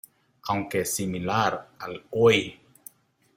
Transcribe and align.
Aunque 0.47 0.83
similar 0.83 1.73
al 1.77 2.03
Oi! 2.09 2.39